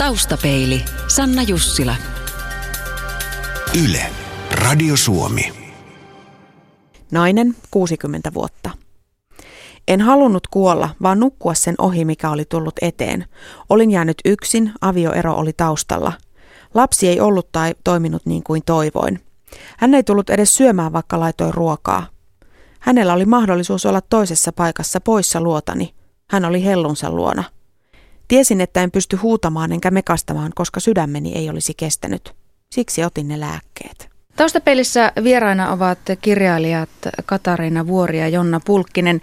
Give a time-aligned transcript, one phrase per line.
[0.00, 1.94] Taustapeili, Sanna Jussila.
[3.84, 4.06] Yle,
[4.52, 5.52] Radio Suomi.
[7.10, 8.70] Nainen, 60 vuotta.
[9.88, 13.26] En halunnut kuolla, vaan nukkua sen ohi, mikä oli tullut eteen.
[13.68, 16.12] Olin jäänyt yksin, avioero oli taustalla.
[16.74, 19.20] Lapsi ei ollut tai toiminut niin kuin toivoin.
[19.78, 22.06] Hän ei tullut edes syömään, vaikka laitoin ruokaa.
[22.80, 25.94] Hänellä oli mahdollisuus olla toisessa paikassa poissa luotani.
[26.30, 27.44] Hän oli hellunsa luona.
[28.30, 32.34] Tiesin, että en pysty huutamaan enkä mekastamaan, koska sydämeni ei olisi kestänyt.
[32.74, 34.08] Siksi otin ne lääkkeet.
[34.36, 36.88] Taustapeilissä vieraina ovat kirjailijat
[37.26, 39.20] Katariina Vuori ja Jonna Pulkkinen.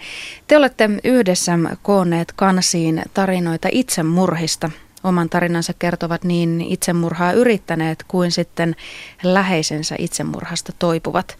[0.48, 4.70] Te olette yhdessä koonneet kansiin tarinoita itsemurhista.
[5.03, 8.76] Oman tarinansa kertovat niin itsemurhaa yrittäneet kuin sitten
[9.23, 11.37] läheisensä itsemurhasta toipuvat.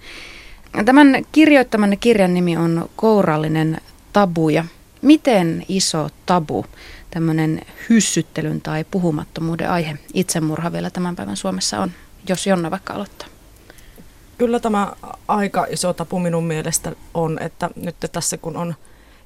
[0.86, 3.82] Tämän kirjoittamanne kirjan nimi on Kourallinen
[4.14, 4.66] tabuja.
[5.02, 6.66] Miten iso tabu
[7.18, 11.92] tämmöinen hyssyttelyn tai puhumattomuuden aihe itsemurha vielä tämän päivän Suomessa on,
[12.30, 13.28] jos Jonna vaikka aloittaa?
[14.38, 14.94] Kyllä tämä
[15.28, 18.76] aika iso tapu minun mielestä on, että nyt tässä kun on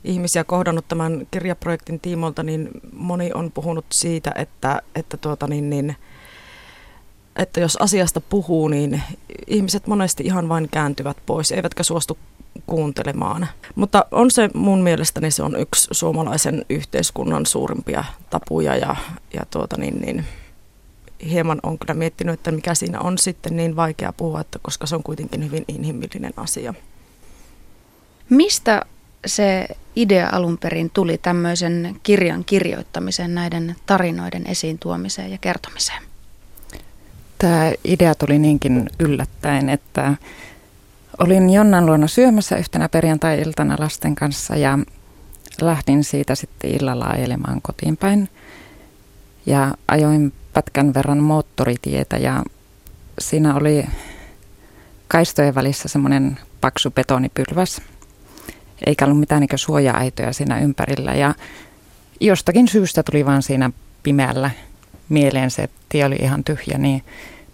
[0.04, 5.96] ihmisiä kohdannut tämän kirjaprojektin tiimolta, niin moni on puhunut siitä, että, että, tuota niin, niin,
[7.36, 9.02] että jos asiasta puhuu, niin
[9.48, 12.18] ihmiset monesti ihan vain kääntyvät pois, eivätkä suostu
[12.68, 13.48] kuuntelemaan.
[13.76, 18.96] Mutta on se mun mielestäni se on yksi suomalaisen yhteiskunnan suurimpia tapuja ja,
[19.34, 20.26] ja tuota niin, niin,
[21.30, 24.96] hieman on kyllä miettinyt, että mikä siinä on sitten niin vaikea puhua, että koska se
[24.96, 26.74] on kuitenkin hyvin inhimillinen asia.
[28.30, 28.86] Mistä
[29.26, 36.11] se idea alun perin tuli tämmöisen kirjan kirjoittamiseen, näiden tarinoiden esiin tuomiseen ja kertomiseen?
[37.42, 40.16] Tämä idea tuli niinkin yllättäen, että
[41.20, 44.80] olin Jonnan luona syömässä yhtenä perjantai-iltana lasten kanssa ja
[45.62, 48.30] lähdin siitä sitten illalla ajelemaan kotiin päin.
[49.46, 52.44] Ja ajoin pätkän verran moottoritietä ja
[53.20, 53.86] siinä oli
[55.08, 57.82] kaistojen välissä semmoinen paksu betonipylväs.
[58.86, 61.36] Eikä ollut mitään suoja-aitoja siinä ympärillä ja
[62.20, 63.72] jostakin syystä tuli vaan siinä
[64.04, 64.52] pimeällä
[65.12, 67.04] mieleen se, tie oli ihan tyhjä, niin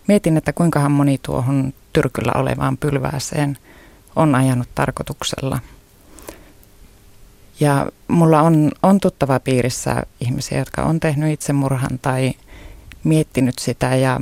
[0.08, 3.58] mietin, että kuinkahan moni tuohon tyrkyllä olevaan pylvääseen
[4.16, 5.60] on ajanut tarkoituksella.
[7.60, 12.34] Ja mulla on, on tuttava piirissä ihmisiä, jotka on tehnyt itsemurhan tai
[13.04, 14.22] miettinyt sitä ja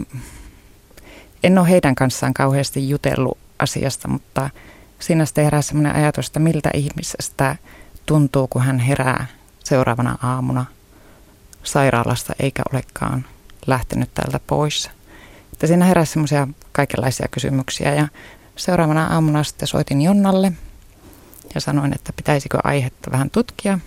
[1.44, 4.50] en ole heidän kanssaan kauheasti jutellut asiasta, mutta
[5.00, 7.56] siinä sitten herää sellainen ajatus, että miltä ihmisestä
[8.06, 9.26] tuntuu, kun hän herää
[9.64, 10.66] seuraavana aamuna
[11.66, 13.26] sairaalasta eikä olekaan
[13.68, 14.90] lähtenyt täältä pois.
[15.54, 18.08] Että siinä heräsi semmoisia kaikenlaisia kysymyksiä ja
[18.56, 20.52] seuraavana aamuna sitten soitin Jonnalle
[21.56, 23.80] ja sanoin, että pitäisikö aihetta vähän tutkia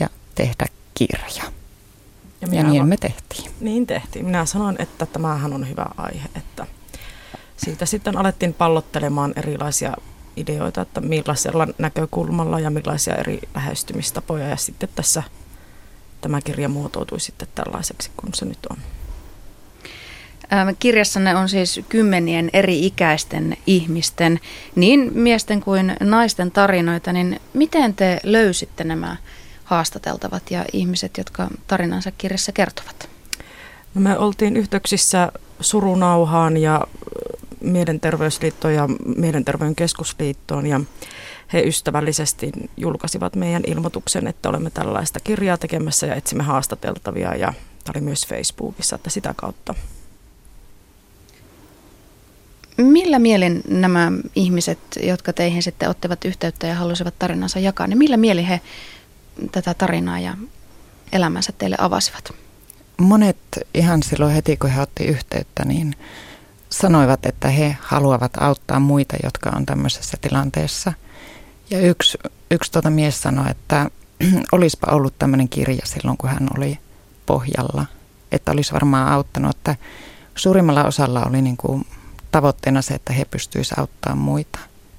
[0.00, 1.26] ja tehdä kirja.
[1.36, 3.50] Ja, ja niin va- me tehtiin.
[3.60, 4.24] Niin tehtiin.
[4.24, 6.66] Minä sanoin, että tämähän on hyvä aihe, että
[7.56, 9.96] siitä sitten alettiin pallottelemaan erilaisia
[10.36, 14.48] ideoita, että millaisella näkökulmalla ja millaisia eri lähestymistapoja.
[14.48, 15.22] Ja sitten tässä
[16.26, 18.76] tämä kirja muotoutui sitten tällaiseksi, kun se nyt on.
[20.52, 24.40] Ähm, kirjassanne on siis kymmenien eri ikäisten ihmisten,
[24.74, 29.16] niin miesten kuin naisten tarinoita, niin miten te löysitte nämä
[29.64, 33.08] haastateltavat ja ihmiset, jotka tarinansa kirjassa kertovat?
[33.94, 36.86] No me oltiin yhteyksissä Surunauhaan ja
[37.66, 40.80] Mielenterveysliittoon ja Mielenterveyden keskusliittoon ja
[41.52, 47.92] he ystävällisesti julkaisivat meidän ilmoituksen, että olemme tällaista kirjaa tekemässä ja etsimme haastateltavia ja tämä
[47.94, 49.74] oli myös Facebookissa, että sitä kautta.
[52.76, 58.16] Millä mielin nämä ihmiset, jotka teihin sitten ottivat yhteyttä ja halusivat tarinansa jakaa, niin millä
[58.16, 58.60] mieli he
[59.52, 60.36] tätä tarinaa ja
[61.12, 62.32] elämänsä teille avasivat?
[62.98, 63.36] Monet
[63.74, 65.96] ihan silloin heti, kun he otti yhteyttä, niin
[66.80, 70.92] sanoivat, että he haluavat auttaa muita, jotka on tämmöisessä tilanteessa.
[71.70, 72.18] Ja yksi,
[72.50, 73.90] yksi tuota mies sanoi, että
[74.52, 76.78] olisipa ollut tämmöinen kirja silloin, kun hän oli
[77.26, 77.86] pohjalla.
[78.32, 79.76] Että olisi varmaan auttanut, että
[80.34, 81.86] suurimmalla osalla oli niin kuin
[82.30, 84.58] tavoitteena se, että he pystyisivät auttamaan muita.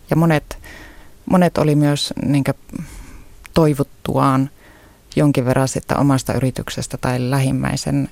[0.09, 0.57] Ja monet,
[1.25, 2.44] monet oli myös niin
[3.53, 4.50] toivuttuaan
[5.15, 8.09] jonkin verran sitä omasta yrityksestä tai lähimmäisen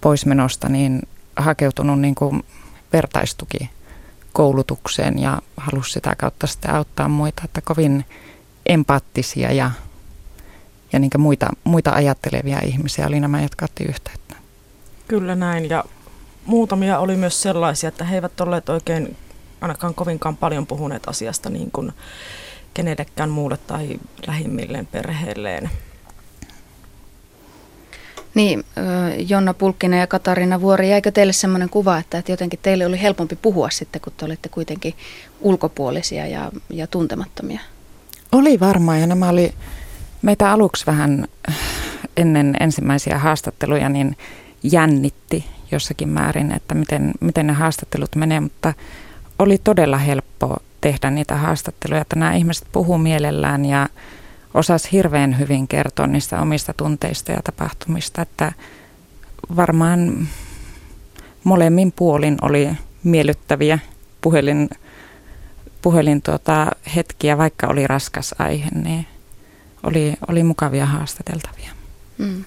[0.00, 1.02] poismenosta, niin
[1.36, 2.42] hakeutunut niin kuin
[2.94, 3.70] vertaistuki
[4.32, 8.04] koulutukseen ja halusi sitä kautta sitten auttaa muita, että kovin
[8.66, 9.70] empaattisia ja,
[10.92, 14.36] ja niin muita, muita ajattelevia ihmisiä oli nämä, jotka otti yhteyttä.
[15.08, 15.84] Kyllä näin ja
[16.46, 19.16] muutamia oli myös sellaisia, että he eivät olleet oikein
[19.60, 21.92] ainakaan kovinkaan paljon puhuneet asiasta niin kuin
[22.74, 25.70] kenellekään muulle tai lähimmilleen perheelleen.
[28.34, 28.64] Niin,
[29.28, 33.36] Jonna Pulkkinen ja Katarina Vuori, jäikö teille semmoinen kuva, että, että jotenkin teille oli helpompi
[33.36, 34.94] puhua sitten, kun te olitte kuitenkin
[35.40, 37.60] ulkopuolisia ja, ja tuntemattomia?
[38.32, 39.54] Oli varmaan ja nämä oli
[40.22, 41.26] meitä aluksi vähän
[42.16, 44.16] ennen ensimmäisiä haastatteluja niin
[44.62, 48.74] jännitti jossakin määrin, että miten, miten ne haastattelut menee, mutta
[49.38, 53.88] oli todella helppo tehdä niitä haastatteluja, että nämä ihmiset puhuu mielellään ja
[54.54, 58.52] osas hirveän hyvin kertoa niistä omista tunteista ja tapahtumista, että
[59.56, 60.28] varmaan
[61.44, 62.70] molemmin puolin oli
[63.04, 63.78] miellyttäviä
[64.20, 64.70] puhelin,
[65.82, 69.06] puhelin tuota, hetkiä, vaikka oli raskas aihe, niin
[69.82, 71.70] oli, oli mukavia haastateltavia.
[72.18, 72.44] Mm.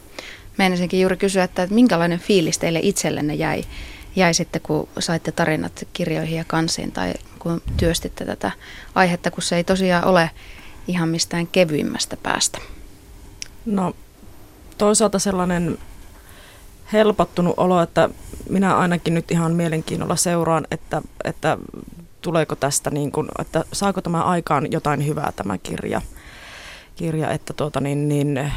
[0.58, 3.64] Meinasinkin juuri kysyä, että minkälainen fiilis teille itsellenne jäi,
[4.16, 8.52] jäi sitten, kun saitte tarinat kirjoihin ja kansiin tai kun työstitte tätä
[8.96, 10.30] aihetta, kun se ei tosiaan ole
[10.88, 12.60] ihan mistään kevyimmästä päästä?
[13.66, 13.94] No
[14.78, 15.78] toisaalta sellainen
[16.94, 18.10] helpottunut olo, että
[18.50, 21.58] minä ainakin nyt ihan mielenkiinnolla seuraan, että, että
[22.22, 26.02] tuleeko tästä, niin kuin, että saako tämä aikaan jotain hyvää tämä kirja.
[26.96, 28.52] kirja että tuota niin, niin,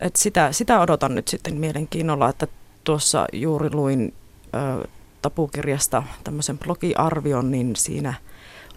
[0.00, 2.46] että sitä, sitä odotan nyt sitten mielenkiinnolla, että
[2.84, 4.14] tuossa juuri luin
[4.54, 4.88] ö,
[5.22, 8.14] tapukirjasta tämmöisen blogiarvion, niin siinä–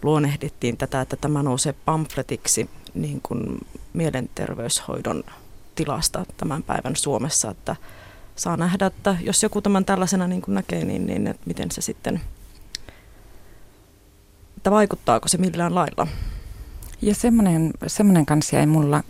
[0.03, 3.57] luonnehdittiin tätä, että tämä nousee pamfletiksi niin kuin
[3.93, 5.23] mielenterveyshoidon
[5.75, 7.75] tilasta tämän päivän Suomessa, että
[8.35, 11.81] saa nähdä, että jos joku tämän tällaisena niin kuin näkee, niin, niin että miten se
[11.81, 12.21] sitten,
[14.57, 16.07] että vaikuttaako se millään lailla.
[17.01, 19.03] Ja semmoinen, semmoinen kanssa jäi mulla,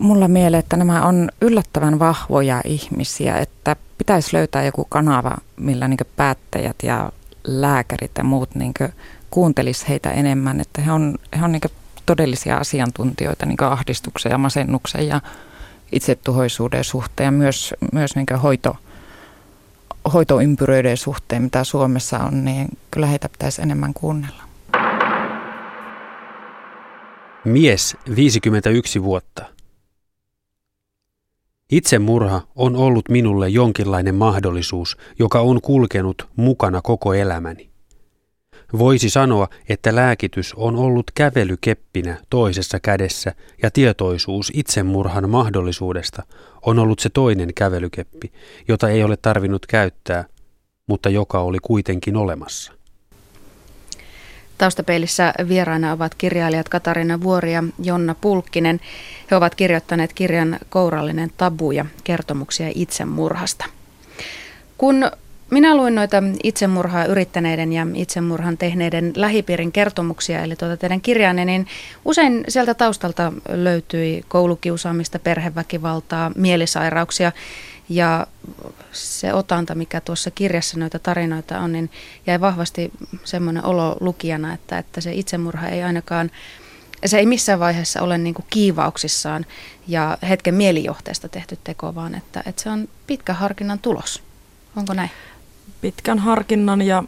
[0.00, 5.98] mulla mieleen, että nämä on yllättävän vahvoja ihmisiä, että pitäisi löytää joku kanava, millä niin
[6.16, 7.12] päättäjät ja
[7.44, 8.74] lääkärit ja muut niin
[9.30, 11.60] kuuntelisi heitä enemmän, että he on, he on niin
[12.06, 15.20] todellisia asiantuntijoita niin ahdistuksen ja masennuksen ja
[15.92, 18.76] itsetuhoisuuden suhteen ja myös, myös niin hoito,
[20.12, 24.42] hoitoympyröiden suhteen, mitä Suomessa on, niin kyllä heitä pitäisi enemmän kuunnella.
[27.44, 29.44] Mies 51 vuotta.
[31.70, 37.75] Itsemurha on ollut minulle jonkinlainen mahdollisuus, joka on kulkenut mukana koko elämäni.
[38.78, 43.32] Voisi sanoa, että lääkitys on ollut kävelykeppinä toisessa kädessä
[43.62, 46.22] ja tietoisuus itsemurhan mahdollisuudesta
[46.62, 48.32] on ollut se toinen kävelykeppi,
[48.68, 50.24] jota ei ole tarvinnut käyttää,
[50.86, 52.72] mutta joka oli kuitenkin olemassa.
[54.58, 58.80] Taustapeilissä vieraina ovat kirjailijat Katarina Vuori ja Jonna Pulkkinen.
[59.30, 63.64] He ovat kirjoittaneet kirjan Kourallinen tabu ja kertomuksia itsemurhasta.
[64.78, 65.10] Kun
[65.50, 71.66] minä luin noita itsemurhaa yrittäneiden ja itsemurhan tehneiden lähipiirin kertomuksia, eli tuota teidän kirjaanne, niin
[72.04, 77.32] usein sieltä taustalta löytyi koulukiusaamista, perheväkivaltaa, mielisairauksia.
[77.88, 78.26] Ja
[78.92, 81.90] se otanta, mikä tuossa kirjassa noita tarinoita on, niin
[82.26, 82.92] jäi vahvasti
[83.24, 86.30] semmoinen olo lukijana, että, että se itsemurha ei ainakaan,
[87.06, 89.46] se ei missään vaiheessa ole niin kuin kiivauksissaan
[89.88, 94.22] ja hetken mielijohteesta tehty teko, vaan että, että se on pitkä harkinnan tulos.
[94.76, 95.10] Onko näin?
[95.80, 97.04] Pitkän harkinnan ja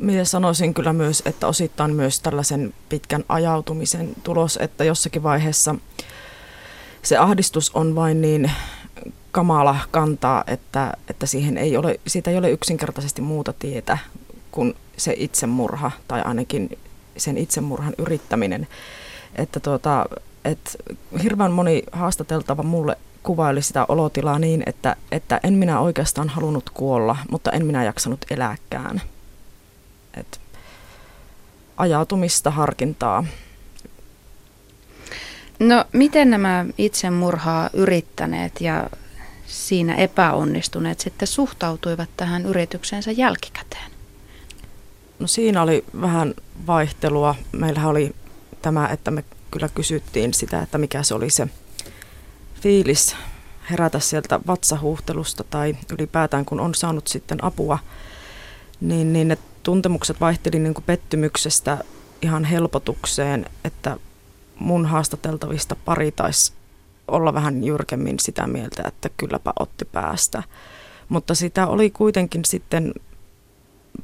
[0.00, 5.74] minä sanoisin kyllä myös, että osittain myös tällaisen pitkän ajautumisen tulos, että jossakin vaiheessa
[7.02, 8.50] se ahdistus on vain niin
[9.32, 13.98] kamala kantaa, että, että siihen ei ole, siitä ei ole yksinkertaisesti muuta tietä
[14.50, 16.78] kuin se itsemurha tai ainakin
[17.16, 18.68] sen itsemurhan yrittäminen.
[19.36, 20.06] Että tuota,
[20.44, 20.76] et
[21.22, 27.16] hirveän moni haastateltava mulle kuvaili sitä olotilaa niin, että, että en minä oikeastaan halunnut kuolla,
[27.30, 29.02] mutta en minä jaksanut elääkään.
[30.14, 30.40] Et
[31.76, 33.24] ajautumista, harkintaa.
[35.58, 38.90] No miten nämä itsemurhaa yrittäneet ja
[39.46, 43.90] siinä epäonnistuneet sitten suhtautuivat tähän yritykseensä jälkikäteen?
[45.18, 46.34] No siinä oli vähän
[46.66, 47.34] vaihtelua.
[47.52, 48.14] Meillähän oli
[48.62, 51.48] tämä, että me kyllä kysyttiin sitä, että mikä se oli se
[52.62, 53.16] fiilis
[53.70, 57.78] herätä sieltä vatsahuhtelusta tai ylipäätään kun on saanut sitten apua,
[58.80, 61.78] niin, niin ne tuntemukset vaihteli niin kuin pettymyksestä
[62.22, 63.96] ihan helpotukseen, että
[64.58, 66.52] mun haastateltavista pari taisi
[67.08, 70.42] olla vähän jyrkemmin sitä mieltä, että kylläpä otti päästä.
[71.08, 72.94] Mutta sitä oli kuitenkin sitten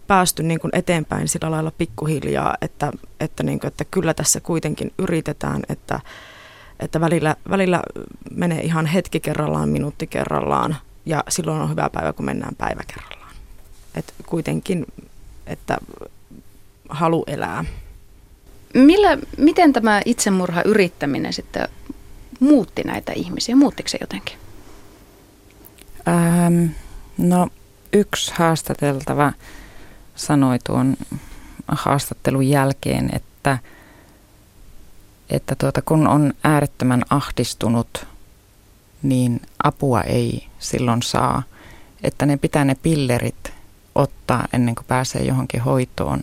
[0.07, 4.93] päästy niin kuin eteenpäin sillä lailla pikkuhiljaa, että, että, niin kuin, että kyllä tässä kuitenkin
[4.99, 6.01] yritetään, että,
[6.81, 7.83] että välillä, välillä
[8.31, 13.35] menee ihan hetki kerrallaan, minuutti kerrallaan ja silloin on hyvä päivä, kun mennään päivä kerrallaan.
[13.95, 14.87] Et kuitenkin,
[15.47, 15.79] että
[16.89, 17.65] halu elää.
[18.75, 21.69] Millä, miten tämä itsemurha yrittäminen sitten
[22.41, 23.57] muutti näitä ihmisiä?
[23.57, 24.37] Muuttiko se jotenkin?
[26.09, 26.67] Ähm,
[27.19, 27.49] no
[27.93, 29.33] yksi haastateltava
[30.15, 30.97] sanoi tuon
[31.69, 33.59] haastattelun jälkeen, että,
[35.31, 38.07] että tuota, kun on äärettömän ahdistunut,
[39.03, 41.43] niin apua ei silloin saa.
[42.03, 43.53] Että ne pitää ne pillerit
[43.95, 46.23] ottaa ennen kuin pääsee johonkin hoitoon.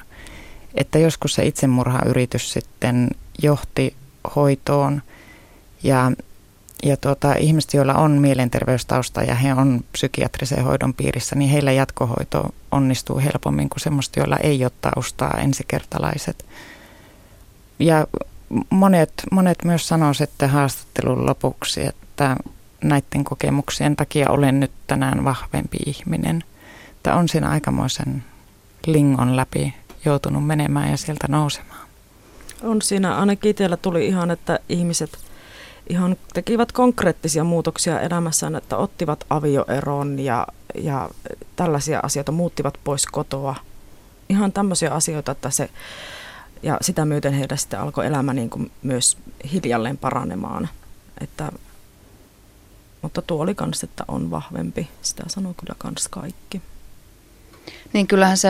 [0.76, 3.10] Että joskus se itsemurhayritys sitten
[3.44, 3.96] johti
[4.36, 5.02] hoitoon
[5.84, 6.12] ja,
[6.84, 12.54] ja tuota, ihmiset, joilla on mielenterveystausta ja he on psykiatrisen hoidon piirissä, niin heillä jatkohoito
[12.72, 16.46] onnistuu helpommin kuin semmoista, joilla ei ole taustaa ensikertalaiset.
[17.80, 18.08] Ja
[18.70, 22.36] monet, monet myös sanoo sitten haastattelun lopuksi, että
[22.84, 26.44] näiden kokemuksien takia olen nyt tänään vahvempi ihminen.
[26.92, 28.24] Että on siinä aikamoisen
[28.86, 29.74] lingon läpi
[30.06, 31.88] joutunut menemään ja sieltä nousemaan.
[32.64, 35.18] On siinä, ainakin itsellä tuli ihan, että ihmiset
[35.90, 41.10] ihan tekivät konkreettisia muutoksia elämässään, että ottivat avioeron ja, ja
[41.56, 43.56] tällaisia asioita, muuttivat pois kotoa.
[44.30, 45.70] Ihan tämmöisiä asioita, että se,
[46.64, 49.18] ja sitä myöten heidän sitten alkoi elämä niin kuin myös
[49.54, 50.70] hiljalleen paranemaan.
[51.22, 51.52] Että,
[53.02, 54.88] mutta tuo oli kans, että on vahvempi.
[55.02, 56.62] Sitä sanoo kyllä kans kaikki.
[57.94, 58.50] Niin kyllähän se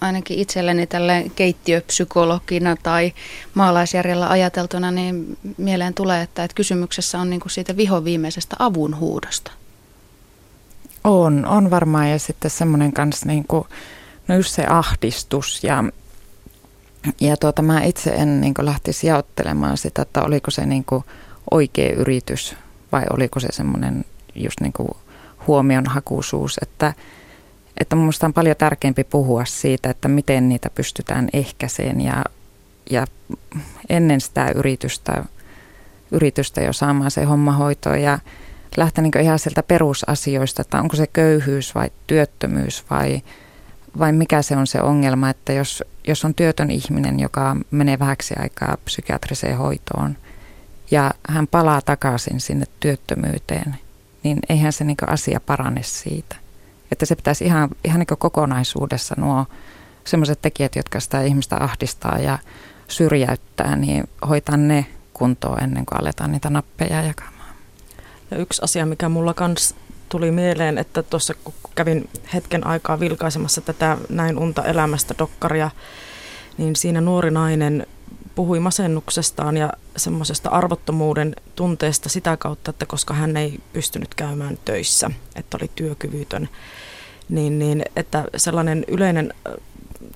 [0.00, 3.12] ainakin itselleni tälle keittiöpsykologina tai
[3.54, 9.50] maalaisjärjellä ajateltuna, niin mieleen tulee, että, että kysymyksessä on niin kuin siitä vihoviimeisestä avunhuudosta.
[11.04, 13.64] On, on varmaan ja sitten semmoinen kanssa niin kuin,
[14.28, 15.84] no just se ahdistus ja,
[17.20, 20.84] ja tuota, mä itse en niin lähtisi jaottelemaan sitä, että oliko se niin
[21.50, 22.56] oikea yritys
[22.92, 24.72] vai oliko se semmoinen just niin
[25.46, 26.92] huomionhakuisuus, että–
[27.80, 32.24] että minusta on paljon tärkeämpi puhua siitä, että miten niitä pystytään ehkäiseen ja,
[32.90, 33.06] ja
[33.88, 35.24] ennen sitä yritystä,
[36.10, 38.18] yritystä jo saamaan se homma hoitoon ja
[38.76, 43.22] lähteä niin ihan sieltä perusasioista, että onko se köyhyys vai työttömyys vai,
[43.98, 48.34] vai mikä se on se ongelma, että jos, jos on työtön ihminen, joka menee vähäksi
[48.38, 50.16] aikaa psykiatriseen hoitoon
[50.90, 53.76] ja hän palaa takaisin sinne työttömyyteen,
[54.22, 56.36] niin eihän se niin asia parane siitä.
[56.92, 59.46] Että se pitäisi ihan, ihan niin kokonaisuudessa nuo
[60.04, 62.38] sellaiset tekijät, jotka sitä ihmistä ahdistaa ja
[62.88, 67.54] syrjäyttää, niin hoitaa ne kuntoon ennen kuin aletaan niitä nappeja jakamaan.
[68.30, 69.74] Ja yksi asia, mikä mulla kans
[70.08, 75.70] tuli mieleen, että tuossa kun kävin hetken aikaa vilkaisemassa tätä Näin unta elämästä dokkaria,
[76.58, 77.86] niin siinä nuori nainen
[78.34, 85.10] puhui masennuksestaan ja semmoisesta arvottomuuden tunteesta sitä kautta, että koska hän ei pystynyt käymään töissä,
[85.36, 86.48] että oli työkyvytön,
[87.28, 89.34] niin, niin että sellainen yleinen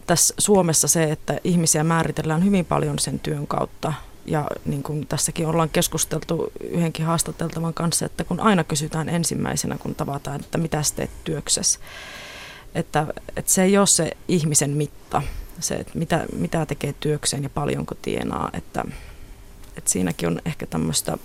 [0.06, 3.92] tässä Suomessa se, että ihmisiä määritellään hyvin paljon sen työn kautta.
[4.30, 9.94] Ja niin kuin tässäkin ollaan keskusteltu yhdenkin haastateltavan kanssa, että kun aina kysytään ensimmäisenä, kun
[9.94, 11.78] tavataan, että mitä teet työksessä,
[12.74, 13.06] että,
[13.36, 15.22] että se ei ole se ihmisen mitta,
[15.60, 18.84] se, että mitä, mitä tekee työkseen ja paljonko tienaa, että,
[19.76, 21.18] että siinäkin on ehkä tämmöistä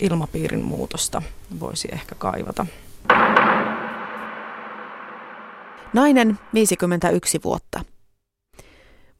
[0.00, 1.22] ilmapiirin muutosta
[1.60, 2.66] voisi ehkä kaivata.
[5.92, 7.84] Nainen 51 vuotta.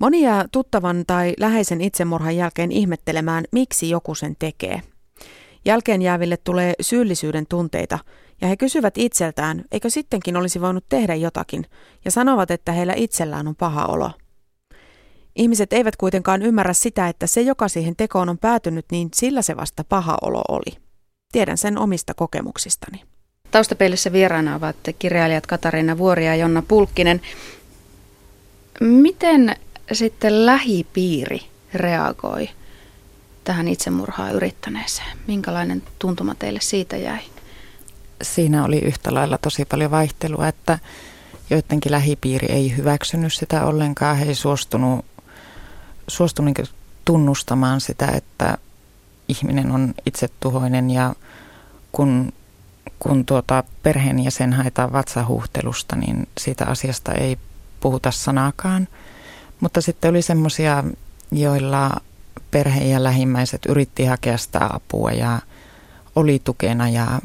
[0.03, 4.83] Moni jää tuttavan tai läheisen itsemurhan jälkeen ihmettelemään, miksi joku sen tekee.
[5.65, 7.99] Jälkeen jääville tulee syyllisyyden tunteita
[8.41, 11.67] ja he kysyvät itseltään, eikö sittenkin olisi voinut tehdä jotakin,
[12.05, 14.11] ja sanovat, että heillä itsellään on paha olo.
[15.37, 19.57] Ihmiset eivät kuitenkaan ymmärrä sitä, että se, joka siihen tekoon on päätynyt, niin sillä se
[19.57, 20.79] vasta paha olo oli.
[21.33, 23.03] Tiedän sen omista kokemuksistani.
[23.51, 27.21] Taustapeilissä vieraana ovat kirjailijat Katariina Vuori ja Jonna Pulkkinen.
[28.81, 29.57] Miten
[29.95, 31.41] sitten lähipiiri
[31.75, 32.49] reagoi
[33.45, 35.19] tähän itsemurhaa yrittäneeseen?
[35.27, 37.21] Minkälainen tuntuma teille siitä jäi?
[38.23, 40.79] Siinä oli yhtä lailla tosi paljon vaihtelua, että
[41.51, 44.17] joidenkin lähipiiri ei hyväksynyt sitä ollenkaan.
[44.17, 45.05] He ei suostunut,
[46.09, 46.59] suostunut
[47.05, 48.59] tunnustamaan sitä, että
[49.29, 51.15] ihminen on itsetuhoinen ja
[51.93, 52.33] kun
[53.03, 57.39] kun tuota perheenjäsen haetaan vatsahuhtelusta, niin siitä asiasta ei
[57.81, 58.89] puhuta sanaakaan.
[59.63, 60.85] Mutta sitten oli semmoisia,
[61.33, 61.91] joilla
[62.51, 65.39] perhe ja lähimmäiset yritti hakea sitä apua ja
[66.17, 67.21] oli tukena ja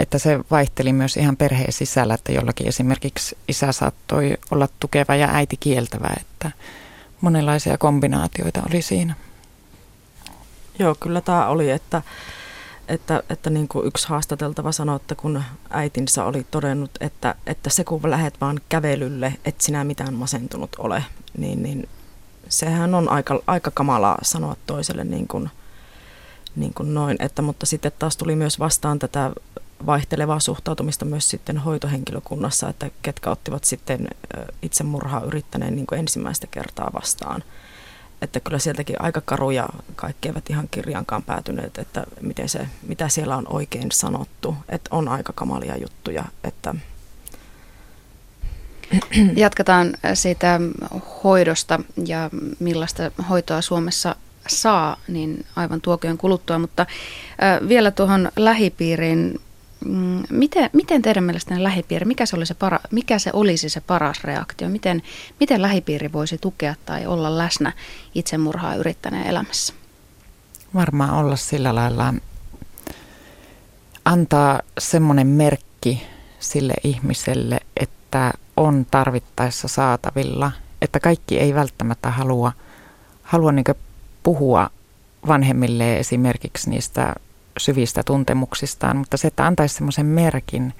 [0.00, 5.28] että se vaihteli myös ihan perheen sisällä, että jollakin esimerkiksi isä saattoi olla tukeva ja
[5.32, 6.50] äiti kieltävä, että
[7.20, 9.14] monenlaisia kombinaatioita oli siinä.
[10.78, 12.02] Joo, kyllä tämä oli, että
[12.92, 17.84] että, että niin kuin yksi haastateltava sanoi, että kun äitinsä oli todennut, että, että se
[17.84, 21.04] kun lähdet vaan kävelylle, et sinä mitään masentunut ole,
[21.38, 21.88] niin, niin
[22.48, 25.50] sehän on aika, aika kamalaa sanoa toiselle niin kuin,
[26.56, 27.16] niin kuin noin.
[27.20, 29.30] Että, mutta sitten taas tuli myös vastaan tätä
[29.86, 34.08] vaihtelevaa suhtautumista myös sitten hoitohenkilökunnassa, että ketkä ottivat sitten
[34.62, 37.44] itsemurhaa yrittäneen niin ensimmäistä kertaa vastaan.
[38.22, 43.36] Että kyllä sieltäkin aika karuja kaikki eivät ihan kirjankaan päätyneet, että miten se, mitä siellä
[43.36, 44.56] on oikein sanottu.
[44.68, 46.24] Että on aika kamalia juttuja.
[46.44, 46.74] Että
[49.36, 50.60] Jatketaan siitä
[51.24, 54.16] hoidosta ja millaista hoitoa Suomessa
[54.48, 56.86] saa, niin aivan tuokion kuluttua, mutta
[57.68, 59.40] vielä tuohon lähipiiriin.
[59.84, 63.80] Mm, miten, miten teidän mielestänne lähipiiri, mikä se, oli se para, mikä se olisi se
[63.80, 64.68] paras reaktio?
[64.68, 65.02] Miten,
[65.40, 67.72] miten lähipiiri voisi tukea tai olla läsnä
[68.14, 69.74] itsemurhaa yrittäneen elämässä?
[70.74, 72.14] Varmaan olla sillä lailla,
[74.04, 76.02] antaa semmoinen merkki
[76.38, 82.52] sille ihmiselle, että on tarvittaessa saatavilla, että kaikki ei välttämättä halua,
[83.22, 83.64] halua niin
[84.22, 84.70] puhua
[85.26, 87.14] vanhemmille esimerkiksi niistä
[87.58, 90.74] syvistä tuntemuksistaan, mutta se, että antaisi semmoisen merkin,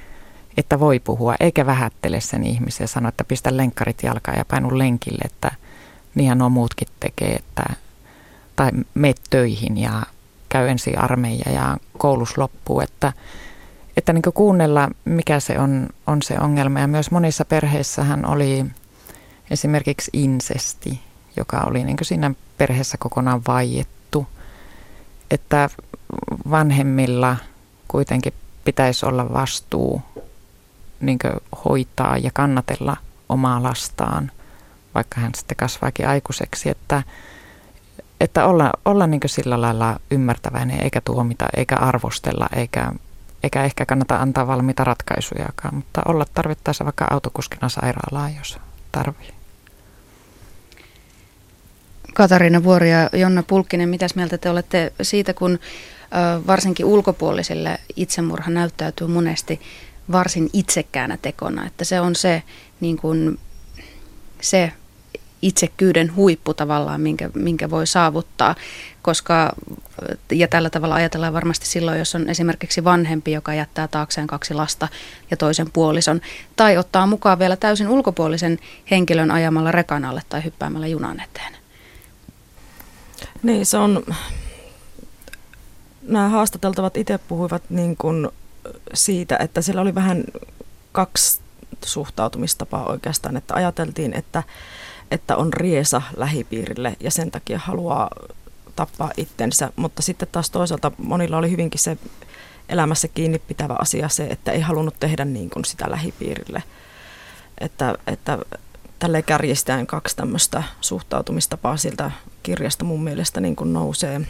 [0.57, 4.79] että voi puhua, eikä vähättele sen ihmisen ja sano, että pistä lenkkarit jalkaan ja painu
[4.79, 5.51] lenkille, että
[6.15, 7.65] niinhän nuo muutkin tekee, että,
[8.57, 10.03] tai meet töihin ja
[10.49, 13.13] käy ensin armeija ja koulus loppuu, että,
[13.97, 16.81] että niin kuunnella, mikä se on, on se ongelma.
[16.81, 18.67] Ja myös monissa perheissähän oli
[19.51, 21.01] esimerkiksi insesti,
[21.37, 24.02] joka oli niin siinä perheessä kokonaan vaiettu.
[25.33, 25.71] Että
[26.51, 27.37] vanhemmilla
[27.89, 28.33] kuitenkin
[28.65, 30.03] pitäisi olla vastuu
[31.01, 31.19] niin
[31.65, 32.97] hoitaa ja kannatella
[33.29, 34.31] omaa lastaan,
[34.95, 37.03] vaikka hän sitten kasvaakin aikuiseksi, että,
[38.21, 42.93] että olla, olla niin sillä lailla ymmärtäväinen eikä tuomita eikä arvostella eikä,
[43.43, 48.59] eikä ehkä kannata antaa valmiita ratkaisujakaan, mutta olla tarvittaessa vaikka autokuskina sairaalaa, jos
[48.93, 49.42] tarvii.
[52.15, 55.59] Katariina Vuori ja Jonna Pulkkinen, mitäs mieltä te olette siitä, kun
[56.47, 59.61] varsinkin ulkopuolisille itsemurha näyttäytyy monesti
[60.13, 62.43] varsin itsekkäänä tekona, että se on se,
[62.81, 63.39] niin kuin,
[64.41, 64.73] se
[65.43, 68.55] itsekyyden huippu tavallaan, minkä, minkä voi saavuttaa,
[69.03, 69.53] koska
[70.33, 74.89] ja tällä tavalla ajatellaan varmasti silloin, jos on esimerkiksi vanhempi, joka jättää taakseen kaksi lasta
[75.31, 76.21] ja toisen puolison,
[76.57, 78.59] tai ottaa mukaan vielä täysin ulkopuolisen
[78.91, 81.62] henkilön ajamalla rekan alle tai hyppäämällä junan eteen.
[83.43, 84.03] Niin, se on,
[86.03, 88.29] nämä haastateltavat itse puhuivat niin kuin
[88.95, 90.25] siitä, että siellä oli vähän
[90.93, 91.41] kaksi
[91.85, 94.43] suhtautumistapaa oikeastaan, että ajateltiin, että,
[95.11, 98.11] että on riesa lähipiirille ja sen takia haluaa
[98.77, 101.99] tappaa itsensä, mutta sitten taas toisaalta monilla oli hyvinkin se
[102.69, 106.63] elämässä kiinni pitävä asia se, että ei halunnut tehdä niin kuin sitä lähipiirille.
[107.59, 108.39] Että, että
[109.03, 112.11] tälle kärjistään kaksi tämmöistä suhtautumistapaa siltä
[112.43, 114.21] kirjasta mun mielestä niin kuin nousee,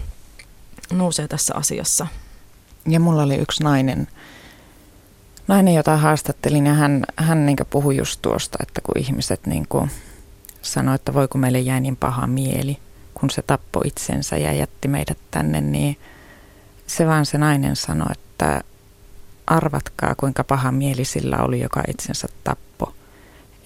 [0.93, 2.07] nousee tässä asiassa.
[2.89, 4.09] Ja mulla oli yksi nainen,
[5.49, 9.67] nainen jota haastattelin ja hän, hän niin puhui just tuosta, että kun ihmiset niin
[10.63, 12.79] sanoi, että voiko meille jäi niin paha mieli,
[13.15, 15.99] kun se tappoi itsensä ja jätti meidät tänne, niin
[16.87, 18.61] se vaan se nainen sanoi, että
[19.47, 22.72] arvatkaa kuinka paha mieli sillä oli, joka itsensä tappoi.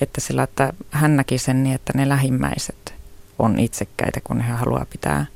[0.01, 2.95] Että sillä, että hän näki sen niin, että ne lähimmäiset
[3.39, 5.27] on itsekkäitä, kun he haluaa pitää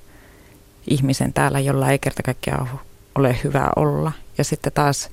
[0.86, 2.70] ihmisen täällä, jolla ei kerta kaikkiaan
[3.14, 4.12] ole hyvä olla.
[4.38, 5.10] Ja sitten taas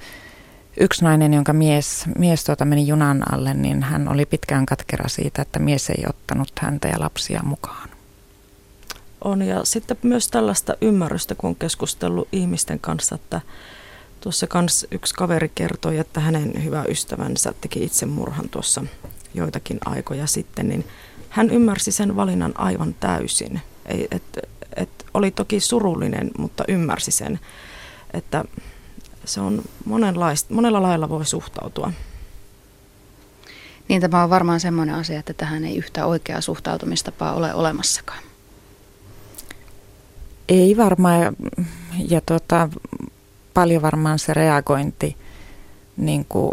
[0.80, 5.42] yksi nainen, jonka mies, mies tuota meni junan alle, niin hän oli pitkään katkera siitä,
[5.42, 7.90] että mies ei ottanut häntä ja lapsia mukaan.
[9.24, 13.42] On ja sitten myös tällaista ymmärrystä, kun on keskustellut ihmisten kanssa, että
[14.22, 18.84] tuossa kans yksi kaveri kertoi, että hänen hyvä ystävänsä teki itsemurhan tuossa
[19.38, 20.86] joitakin aikoja sitten, niin
[21.30, 23.62] hän ymmärsi sen valinnan aivan täysin.
[23.86, 24.23] Ei, et,
[24.76, 27.39] et oli toki surullinen, mutta ymmärsi sen,
[28.13, 28.43] että
[29.26, 31.91] se on monenlaista, monella lailla voi suhtautua.
[33.88, 38.23] Niin tämä on varmaan semmoinen asia, että tähän ei yhtä oikeaa suhtautumistapaa ole olemassakaan.
[40.50, 41.34] Ei varmaan, ja,
[42.08, 42.69] ja tuota,
[43.54, 45.17] paljon varmaan se reagointi
[45.97, 46.52] niin kuin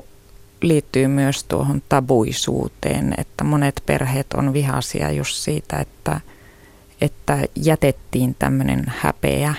[0.69, 6.21] liittyy myös tuohon tabuisuuteen, että monet perheet on vihaisia just siitä, että,
[7.01, 9.55] että jätettiin tämmöinen häpeä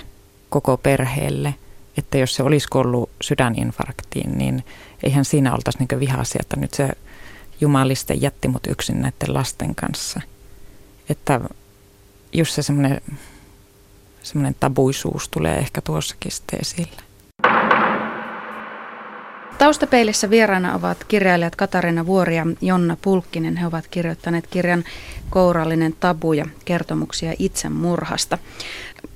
[0.48, 1.54] koko perheelle,
[1.98, 4.64] että jos se olisi ollut sydäninfarktiin, niin
[5.02, 6.88] eihän siinä oltaisi niin vihaisia, että nyt se
[7.60, 10.20] jumaliste jätti mut yksin näiden lasten kanssa.
[11.08, 11.40] Että
[12.32, 13.00] just se semmoinen,
[14.22, 17.05] semmoinen tabuisuus tulee ehkä tuossakin sitten esille.
[19.58, 23.56] Taustapeilissä vieraana ovat kirjailijat Katarina Vuori ja Jonna Pulkkinen.
[23.56, 24.84] He ovat kirjoittaneet kirjan
[25.30, 28.38] Kourallinen tabu ja kertomuksia itsemurhasta.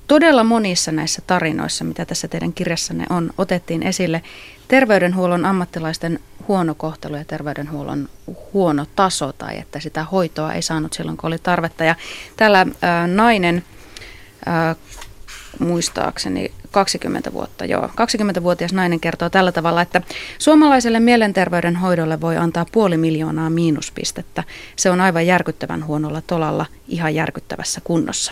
[0.07, 4.21] todella monissa näissä tarinoissa, mitä tässä teidän kirjassanne on, otettiin esille
[4.67, 8.09] terveydenhuollon ammattilaisten huono kohtelu ja terveydenhuollon
[8.53, 11.83] huono taso tai että sitä hoitoa ei saanut silloin, kun oli tarvetta.
[11.83, 11.95] Ja
[12.37, 13.63] täällä ää, nainen
[14.45, 14.75] ää,
[15.59, 17.87] muistaakseni 20 vuotta, joo.
[17.87, 20.01] 20-vuotias nainen kertoo tällä tavalla, että
[20.37, 24.43] suomalaiselle mielenterveyden hoidolle voi antaa puoli miljoonaa miinuspistettä.
[24.75, 28.31] Se on aivan järkyttävän huonolla tolalla, ihan järkyttävässä kunnossa.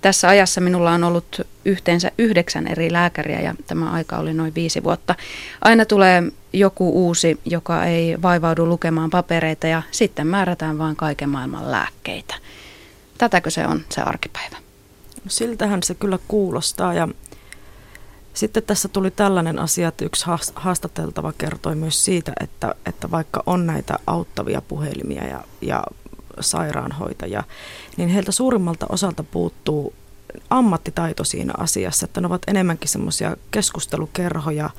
[0.00, 4.84] Tässä ajassa minulla on ollut yhteensä yhdeksän eri lääkäriä ja tämä aika oli noin viisi
[4.84, 5.14] vuotta.
[5.62, 6.22] Aina tulee
[6.52, 12.34] joku uusi, joka ei vaivaudu lukemaan papereita ja sitten määrätään vain kaiken maailman lääkkeitä.
[13.18, 14.56] Tätäkö se on se arkipäivä?
[15.28, 17.08] Siltähän se kyllä kuulostaa ja
[18.36, 23.66] sitten tässä tuli tällainen asia, että yksi haastateltava kertoi myös siitä, että, että vaikka on
[23.66, 25.84] näitä auttavia puhelimia ja, ja
[26.40, 27.44] sairaanhoitajia,
[27.96, 29.94] niin heiltä suurimmalta osalta puuttuu
[30.50, 34.70] ammattitaito siinä asiassa, että ne ovat enemmänkin semmoisia keskustelukerhoja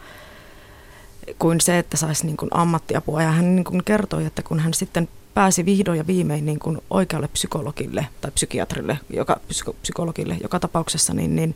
[1.40, 3.24] kuin se, että saisi niin kuin ammattiapua.
[3.24, 6.78] Ja hän niin kuin kertoi, että kun hän sitten pääsi vihdoin ja viimein niin kuin
[6.90, 11.56] oikealle psykologille tai psykiatrille, joka, psyko, psykologille joka tapauksessa, niin, niin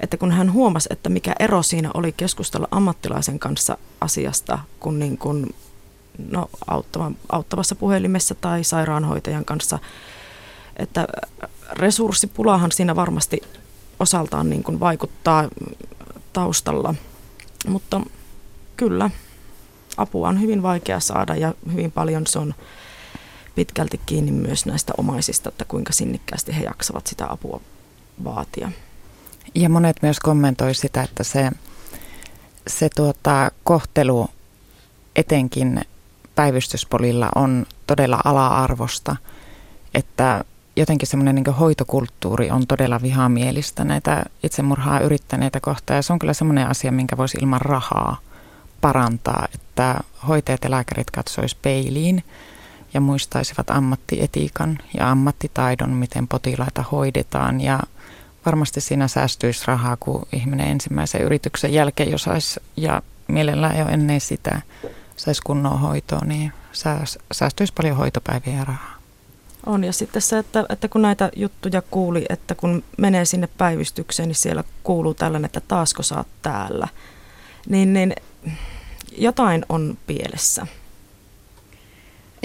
[0.00, 5.18] että kun hän huomasi, että mikä ero siinä oli keskustella ammattilaisen kanssa asiasta, kun niin
[5.18, 5.54] kuin,
[6.30, 9.78] no, auttava, auttavassa puhelimessa tai sairaanhoitajan kanssa,
[10.76, 11.06] että
[11.72, 13.40] resurssipulahan siinä varmasti
[14.00, 15.48] osaltaan niin kuin vaikuttaa
[16.32, 16.94] taustalla,
[17.68, 18.00] mutta
[18.76, 19.10] kyllä
[19.96, 22.54] apua on hyvin vaikea saada ja hyvin paljon se on
[23.56, 27.60] pitkälti kiinni myös näistä omaisista, että kuinka sinnikkäästi he jaksavat sitä apua
[28.24, 28.72] vaatia.
[29.54, 31.50] Ja monet myös kommentoi sitä, että se,
[32.66, 34.28] se tuota, kohtelu
[35.16, 35.80] etenkin
[36.34, 39.16] päivystyspolilla on todella ala-arvosta,
[39.94, 40.44] että
[40.76, 45.96] jotenkin semmoinen niin hoitokulttuuri on todella vihamielistä näitä itsemurhaa yrittäneitä kohtaan.
[45.96, 48.16] Ja se on kyllä semmoinen asia, minkä voisi ilman rahaa
[48.80, 52.24] parantaa, että hoitajat ja lääkärit katsoisivat peiliin
[52.94, 57.80] ja muistaisivat ammattietiikan ja ammattitaidon, miten potilaita hoidetaan ja
[58.46, 64.20] varmasti siinä säästyisi rahaa, kun ihminen ensimmäisen yrityksen jälkeen jo saisi, ja mielellään jo ennen
[64.20, 64.62] sitä
[65.16, 66.52] saisi kunnon hoitoa, niin
[67.32, 68.96] säästyisi paljon hoitopäiviä ja rahaa.
[69.66, 74.28] On ja sitten se, että, että kun näitä juttuja kuuli, että kun menee sinne päivystykseen,
[74.28, 76.88] niin siellä kuuluu tällainen, että taasko saat täällä,
[77.68, 78.14] niin, niin
[79.18, 80.66] jotain on pielessä.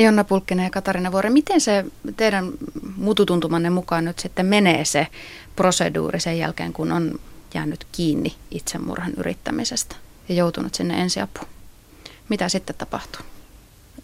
[0.03, 1.85] Jonna Pulkkinen ja Katarina Vuori, miten se
[2.17, 2.51] teidän
[2.97, 5.07] mututuntumanne mukaan nyt sitten menee se
[5.55, 7.19] proseduuri sen jälkeen, kun on
[7.53, 9.95] jäänyt kiinni itsemurhan yrittämisestä
[10.29, 11.47] ja joutunut sinne ensiapuun?
[12.29, 13.21] Mitä sitten tapahtuu?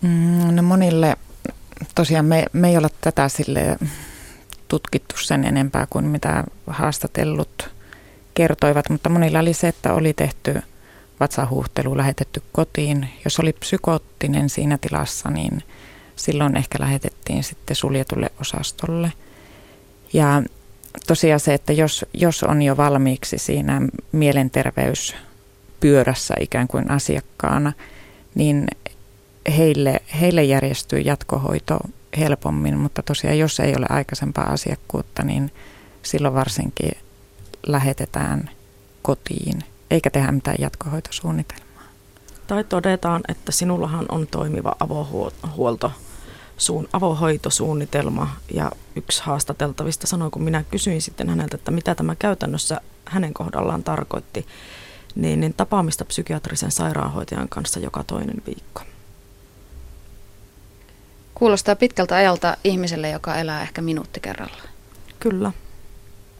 [0.01, 1.15] Mm, no monille,
[1.95, 3.77] tosiaan me, me ei olla tätä sille
[4.67, 7.69] tutkittu sen enempää kuin mitä haastatellut
[8.33, 10.61] kertoivat, mutta monilla oli se, että oli tehty
[11.19, 13.09] vatsahuhtelu, lähetetty kotiin.
[13.25, 15.63] Jos oli psykoottinen siinä tilassa, niin–
[16.17, 19.13] silloin ehkä lähetettiin sitten suljetulle osastolle.
[20.13, 20.43] Ja
[21.07, 27.73] tosiaan se, että jos, jos on jo valmiiksi siinä mielenterveyspyörässä ikään kuin asiakkaana,
[28.35, 28.67] niin
[29.57, 31.79] heille, heille järjestyy jatkohoito
[32.17, 35.51] helpommin, mutta tosiaan jos ei ole aikaisempaa asiakkuutta, niin
[36.03, 36.91] silloin varsinkin
[37.67, 38.49] lähetetään
[39.01, 41.83] kotiin, eikä tehdä mitään jatkohoitosuunnitelmaa.
[42.47, 45.91] Tai todetaan, että sinullahan on toimiva avohuolto
[46.57, 52.81] suun, avohoitosuunnitelma ja yksi haastateltavista sanoi, kun minä kysyin sitten häneltä, että mitä tämä käytännössä
[53.05, 54.45] hänen kohdallaan tarkoitti,
[55.15, 58.81] niin, niin tapaamista psykiatrisen sairaanhoitajan kanssa joka toinen viikko.
[61.35, 64.69] Kuulostaa pitkältä ajalta ihmiselle, joka elää ehkä minuutti kerrallaan.
[65.19, 65.51] Kyllä.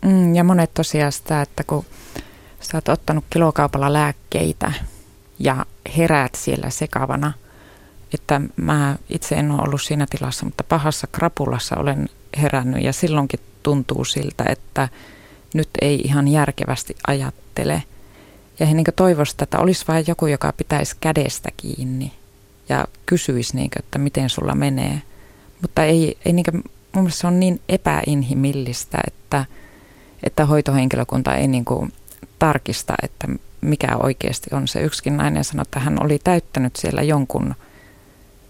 [0.01, 1.85] Mm, ja monet tosiaan sitä, että kun
[2.67, 4.71] sä oot ottanut kilokaupalla lääkkeitä
[5.39, 5.65] ja
[5.97, 7.33] heräät siellä sekavana–
[8.13, 13.39] että mä itse en ole ollut siinä tilassa, mutta pahassa krapulassa olen herännyt ja silloinkin
[13.63, 14.89] tuntuu siltä, että
[15.53, 17.83] nyt ei ihan järkevästi ajattele.
[18.59, 22.11] Ja he niin toivoisivat, että olisi vain joku, joka pitäisi kädestä kiinni
[22.69, 25.01] ja kysyisi, niin kuin, että miten sulla menee.
[25.61, 29.45] Mutta ei, ei niin kuin, mun mielestä se on niin epäinhimillistä, että,
[30.23, 31.93] että hoitohenkilökunta ei niin kuin
[32.39, 33.27] tarkista, että
[33.61, 34.81] mikä oikeasti on se.
[34.81, 37.55] Yksikin nainen sanoi, että hän oli täyttänyt siellä jonkun–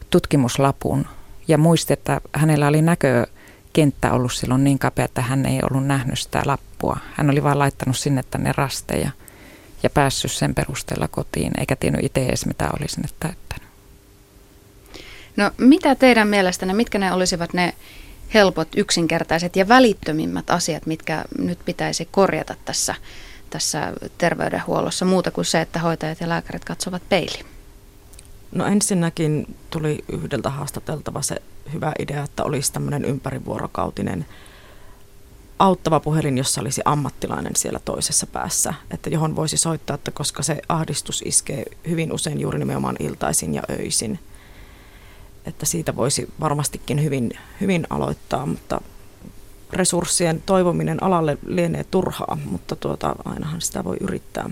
[0.09, 1.07] tutkimuslapun
[1.47, 6.19] ja muisti, että hänellä oli näkökenttä ollut silloin niin kapea, että hän ei ollut nähnyt
[6.19, 6.97] sitä lappua.
[7.13, 9.11] Hän oli vain laittanut sinne tänne rasteja
[9.83, 13.67] ja päässyt sen perusteella kotiin, eikä tiennyt itse edes mitä oli sinne täyttänyt.
[15.35, 17.73] No mitä teidän mielestänne, mitkä ne olisivat ne
[18.33, 22.95] helpot, yksinkertaiset ja välittömimmät asiat, mitkä nyt pitäisi korjata tässä,
[23.49, 27.45] tässä terveydenhuollossa, muuta kuin se, että hoitajat ja lääkärit katsovat peiliin?
[28.51, 31.41] No ensinnäkin tuli yhdeltä haastateltava se
[31.73, 34.25] hyvä idea, että olisi tämmöinen ympärivuorokautinen
[35.59, 40.61] auttava puhelin, jossa olisi ammattilainen siellä toisessa päässä, että johon voisi soittaa, että koska se
[40.69, 44.19] ahdistus iskee hyvin usein juuri nimenomaan iltaisin ja öisin,
[45.45, 47.31] että siitä voisi varmastikin hyvin,
[47.61, 48.81] hyvin aloittaa, mutta
[49.73, 54.49] resurssien toivominen alalle lienee turhaa, mutta tuota, ainahan sitä voi yrittää.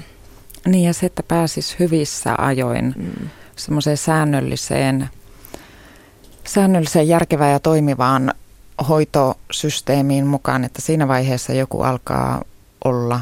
[0.66, 3.30] Niin ja se, että pääsisi hyvissä ajoin mm.
[3.56, 5.10] semmoiseen säännölliseen,
[6.48, 8.34] säännölliseen järkevään ja toimivaan
[8.90, 12.44] hoitosysteemiin mukaan, että siinä vaiheessa joku alkaa
[12.86, 13.22] olla,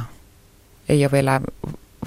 [0.89, 1.41] ei ole vielä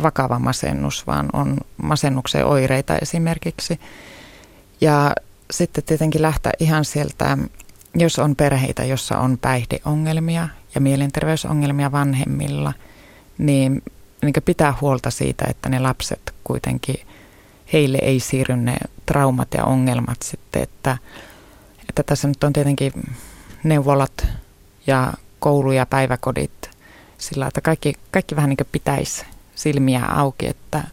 [0.02, 3.80] vakava masennus, vaan on masennuksen oireita esimerkiksi.
[4.80, 5.12] Ja
[5.50, 7.38] sitten tietenkin lähteä ihan sieltä,
[7.96, 12.72] jos on perheitä, jossa on päihdeongelmia ja mielenterveysongelmia vanhemmilla,
[13.38, 13.82] niin,
[14.22, 16.96] niin pitää huolta siitä, että ne lapset kuitenkin,
[17.72, 20.98] heille ei siirry ne traumat ja ongelmat sitten, että,
[21.88, 22.92] että tässä nyt on tietenkin
[23.64, 24.26] neuvolat
[24.86, 26.70] ja koulu ja päiväkodit
[27.18, 30.84] sillä, että kaikki, kaikki vähän niin pitäisi silmiä auki, että,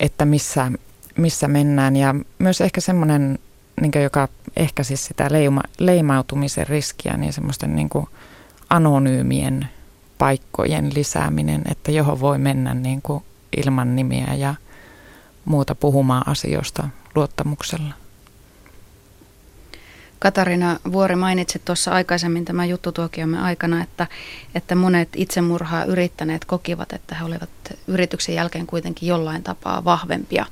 [0.00, 0.72] että missä,
[1.16, 1.96] missä mennään.
[1.96, 3.38] Ja myös ehkä semmoinen,
[3.80, 8.06] niin joka ehkä siis sitä leima, leimautumisen riskiä, niin semmoisten niin kuin
[8.70, 9.68] anonyymien
[10.18, 13.24] paikkojen lisääminen, että johon voi mennä niin kuin
[13.56, 14.54] ilman nimiä ja
[15.44, 17.94] muuta puhumaan asioista luottamuksella.
[20.18, 24.06] Katarina Vuori mainitsi tuossa aikaisemmin tämän juttutuokiomme aikana, että,
[24.54, 27.50] että monet itsemurhaa yrittäneet kokivat, että he olivat
[27.86, 30.46] yrityksen jälkeen kuitenkin jollain tapaa vahvempia.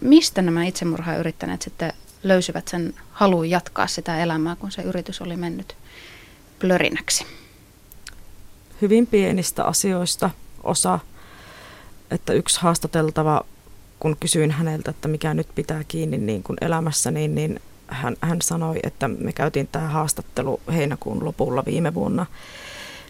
[0.00, 5.36] Mistä nämä itsemurhaa yrittäneet sitten löysivät sen haluun jatkaa sitä elämää, kun se yritys oli
[5.36, 5.76] mennyt
[6.58, 7.26] plörinäksi?
[8.82, 10.30] Hyvin pienistä asioista
[10.62, 10.98] osa,
[12.10, 13.42] että yksi haastateltava,
[14.00, 18.42] kun kysyin häneltä, että mikä nyt pitää kiinni niin kuin elämässä, niin, niin hän, hän
[18.42, 22.26] sanoi, että me käytiin tämä haastattelu heinäkuun lopulla viime vuonna,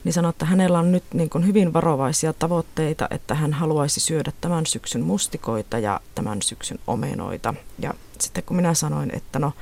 [0.05, 4.33] niin sanoi, että hänellä on nyt niin kuin hyvin varovaisia tavoitteita, että hän haluaisi syödä
[4.40, 7.55] tämän syksyn mustikoita ja tämän syksyn omenoita.
[7.79, 9.52] Ja sitten kun minä sanoin, että no,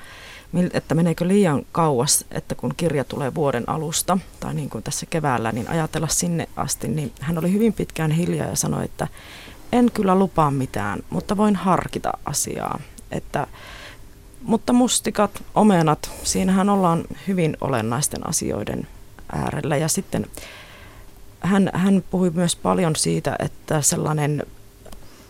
[0.72, 5.52] että meneekö liian kauas, että kun kirja tulee vuoden alusta, tai niin kuin tässä keväällä,
[5.52, 9.08] niin ajatella sinne asti, niin hän oli hyvin pitkään hiljaa ja sanoi, että
[9.72, 12.80] en kyllä lupaa mitään, mutta voin harkita asiaa.
[13.10, 13.46] Että
[14.42, 18.88] mutta mustikat, omenat, siinähän ollaan hyvin olennaisten asioiden
[19.32, 19.76] äärellä.
[19.76, 20.26] Ja sitten
[21.40, 24.42] hän, hän puhui myös paljon siitä, että sellainen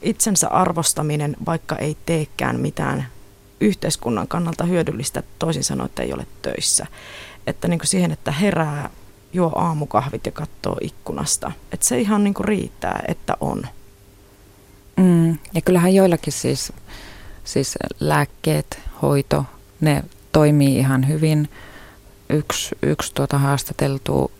[0.02, 3.06] itsensä arvostaminen, vaikka ei teekään mitään
[3.60, 6.86] yhteiskunnan kannalta hyödyllistä, toisin sanoen, että ei ole töissä.
[7.46, 8.90] Että niin kuin siihen, että herää,
[9.32, 11.52] juo aamukahvit ja katsoo ikkunasta.
[11.72, 13.62] Että se ihan niin kuin riittää, että on.
[14.96, 16.72] Mm, ja kyllähän joillakin siis,
[17.44, 19.44] siis lääkkeet, hoito,
[19.80, 21.48] ne toimii ihan hyvin.
[22.28, 24.30] Yksi, yksi tuota haastateltu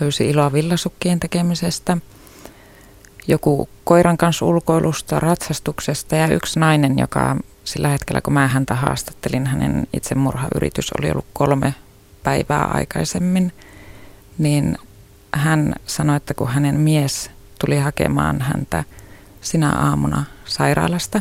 [0.00, 1.96] löysi iloa villasukkien tekemisestä,
[3.28, 9.46] joku koiran kanssa ulkoilusta, ratsastuksesta ja yksi nainen, joka sillä hetkellä kun mä häntä haastattelin,
[9.46, 11.74] hänen itsemurhayritys oli ollut kolme
[12.22, 13.52] päivää aikaisemmin,
[14.38, 14.78] niin
[15.34, 18.84] hän sanoi, että kun hänen mies tuli hakemaan häntä
[19.40, 21.20] sinä aamuna sairaalasta,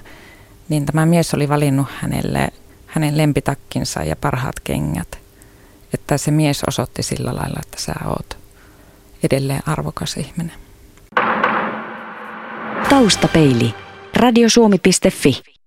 [0.69, 2.49] niin tämä mies oli valinnut hänelle
[2.85, 5.19] hänen lempitakkinsa ja parhaat kengät.
[5.93, 8.37] Että se mies osoitti sillä lailla, että sä oot
[9.23, 10.53] edelleen arvokas ihminen.
[12.89, 13.73] Taustapeili.
[14.15, 15.50] Radiosuomi.fi